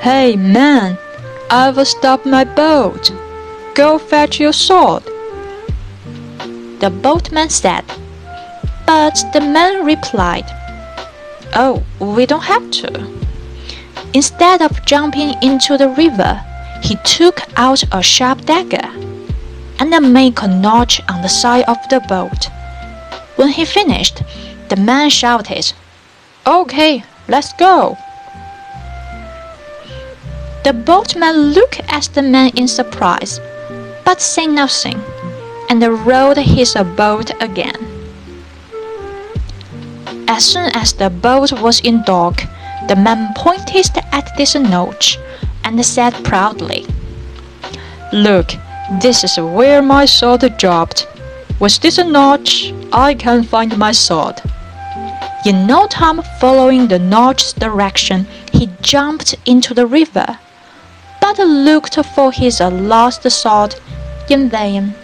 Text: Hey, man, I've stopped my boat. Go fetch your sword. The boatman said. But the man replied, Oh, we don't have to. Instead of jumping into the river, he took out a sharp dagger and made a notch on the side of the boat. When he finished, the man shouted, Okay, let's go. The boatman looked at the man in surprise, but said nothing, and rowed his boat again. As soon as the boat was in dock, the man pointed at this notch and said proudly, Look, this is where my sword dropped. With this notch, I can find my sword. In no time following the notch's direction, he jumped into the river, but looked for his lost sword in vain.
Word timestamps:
Hey, 0.00 0.36
man, 0.36 0.98
I've 1.50 1.86
stopped 1.86 2.26
my 2.26 2.44
boat. 2.44 3.10
Go 3.74 3.98
fetch 3.98 4.40
your 4.40 4.52
sword. 4.52 5.02
The 6.80 6.90
boatman 7.02 7.50
said. 7.50 7.84
But 8.86 9.22
the 9.32 9.40
man 9.40 9.84
replied, 9.84 10.46
Oh, 11.54 11.82
we 12.00 12.26
don't 12.26 12.44
have 12.44 12.70
to. 12.70 13.18
Instead 14.14 14.62
of 14.62 14.84
jumping 14.86 15.34
into 15.42 15.76
the 15.76 15.90
river, 15.90 16.42
he 16.82 16.96
took 17.04 17.40
out 17.56 17.82
a 17.92 18.02
sharp 18.02 18.44
dagger 18.46 18.88
and 19.78 20.12
made 20.12 20.38
a 20.38 20.48
notch 20.48 21.00
on 21.08 21.22
the 21.22 21.28
side 21.28 21.64
of 21.68 21.76
the 21.90 22.00
boat. 22.08 22.48
When 23.36 23.48
he 23.48 23.64
finished, 23.64 24.22
the 24.68 24.76
man 24.76 25.10
shouted, 25.10 25.72
Okay, 26.46 27.04
let's 27.28 27.52
go. 27.54 27.96
The 30.64 30.72
boatman 30.72 31.52
looked 31.52 31.80
at 31.88 32.10
the 32.14 32.22
man 32.22 32.50
in 32.56 32.68
surprise, 32.68 33.40
but 34.04 34.20
said 34.20 34.50
nothing, 34.50 35.00
and 35.70 35.82
rowed 36.06 36.36
his 36.36 36.74
boat 36.96 37.30
again. 37.40 37.76
As 40.28 40.44
soon 40.44 40.70
as 40.74 40.92
the 40.92 41.10
boat 41.10 41.52
was 41.52 41.80
in 41.80 42.02
dock, 42.04 42.42
the 42.88 42.96
man 42.96 43.32
pointed 43.34 43.90
at 44.12 44.36
this 44.36 44.54
notch 44.54 45.18
and 45.64 45.84
said 45.84 46.12
proudly, 46.24 46.86
Look, 48.12 48.52
this 49.00 49.24
is 49.24 49.36
where 49.38 49.82
my 49.82 50.06
sword 50.06 50.56
dropped. 50.56 51.06
With 51.60 51.80
this 51.80 51.98
notch, 51.98 52.72
I 52.92 53.14
can 53.14 53.42
find 53.42 53.76
my 53.76 53.92
sword. 53.92 54.40
In 55.46 55.66
no 55.66 55.86
time 55.86 56.22
following 56.40 56.88
the 56.88 56.98
notch's 56.98 57.52
direction, 57.52 58.26
he 58.52 58.70
jumped 58.80 59.34
into 59.46 59.72
the 59.72 59.86
river, 59.86 60.38
but 61.36 61.46
looked 61.46 61.96
for 62.14 62.32
his 62.32 62.60
lost 62.60 63.30
sword 63.30 63.74
in 64.30 64.48
vain. 64.48 64.94